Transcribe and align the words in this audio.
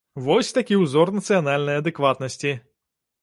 Вось 0.27 0.47
такі 0.57 0.77
ўзор 0.83 1.11
нацыянальнай 1.17 1.79
адэкватнасці! 1.81 2.57